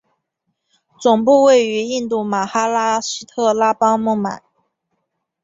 [0.99, 4.41] 总部位于印度马哈拉施特拉邦孟买。